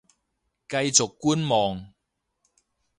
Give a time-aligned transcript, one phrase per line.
[0.67, 1.93] 繼續觀望